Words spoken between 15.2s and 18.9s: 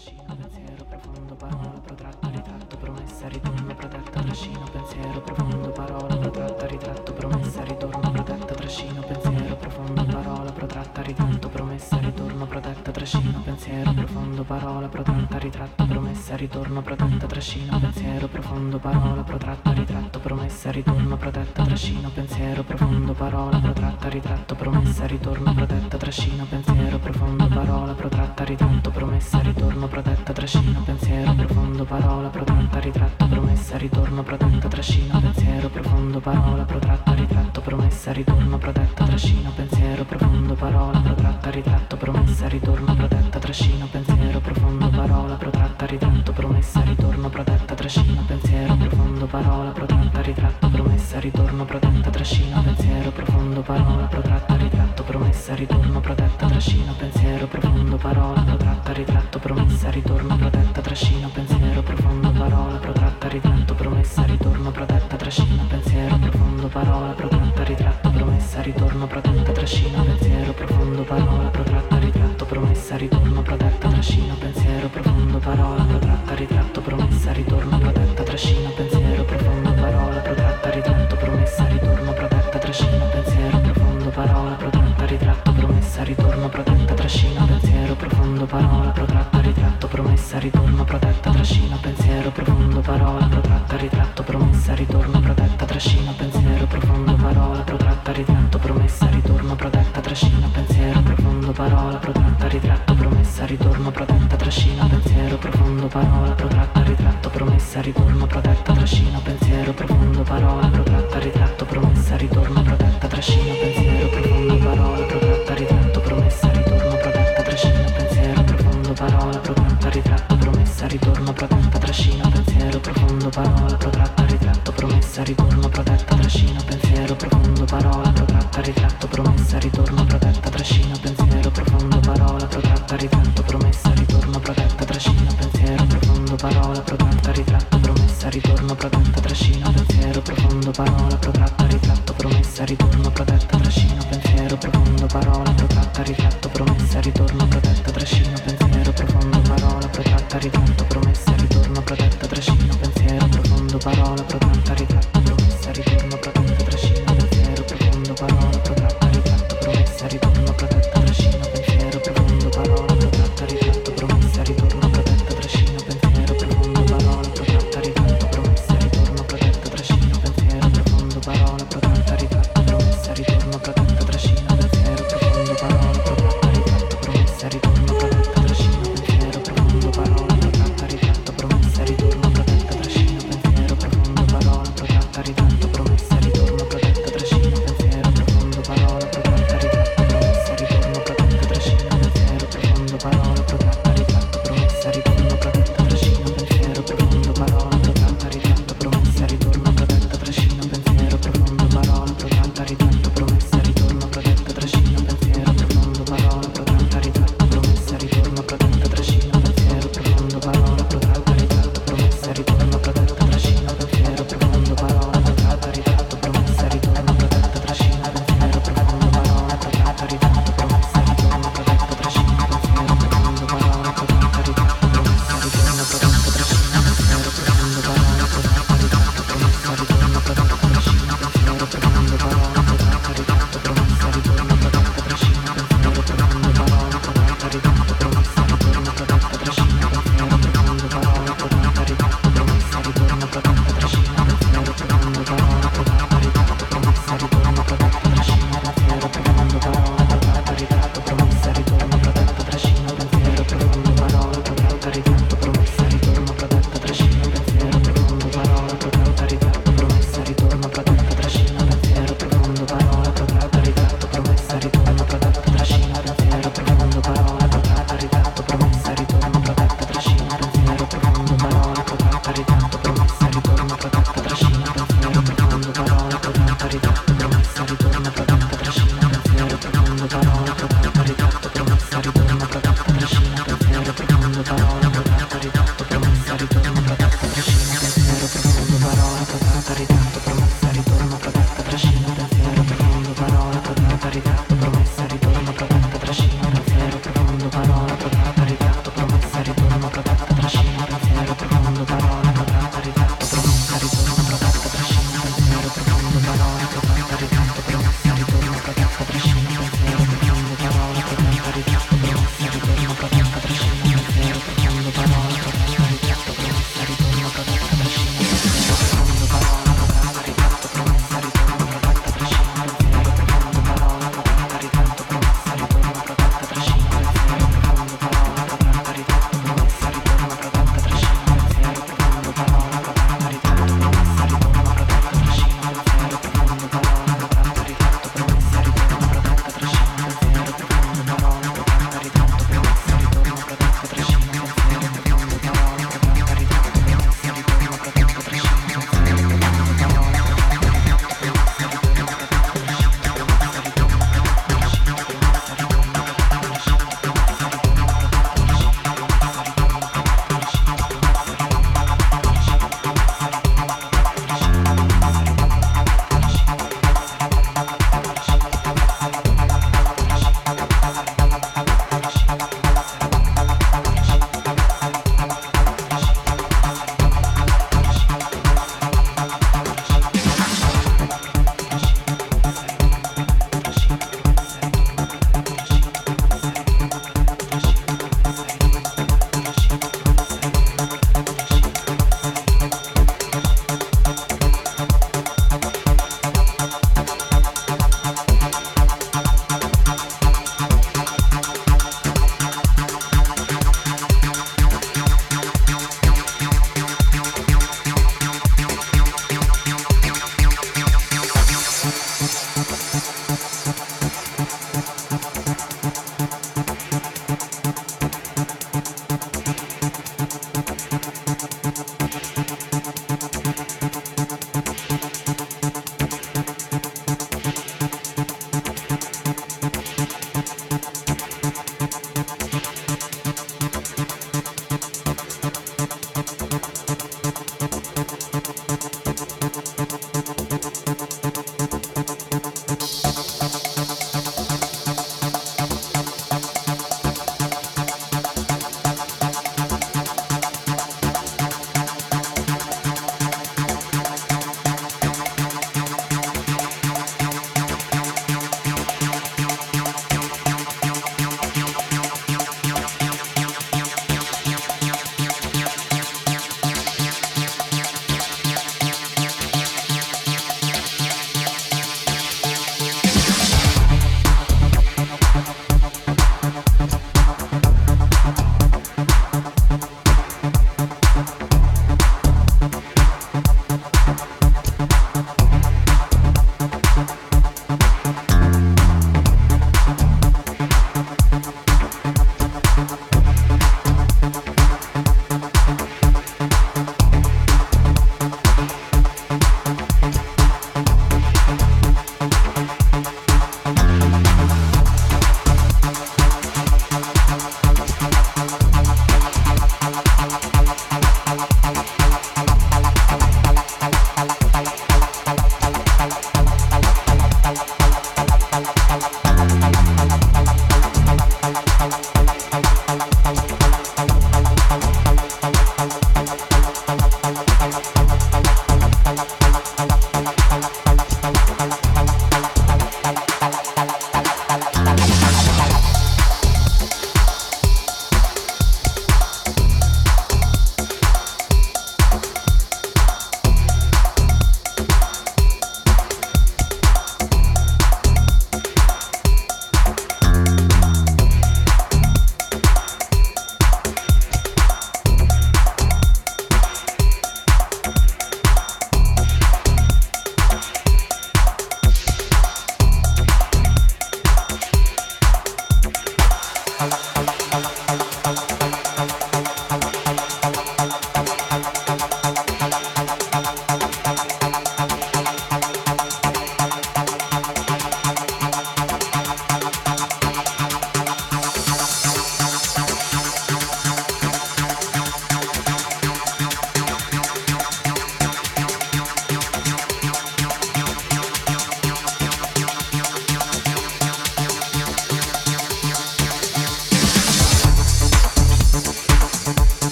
ritratto, promessa, ritorno, protetta, trascino, pensiero profondo,